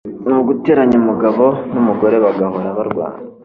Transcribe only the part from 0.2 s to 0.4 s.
ni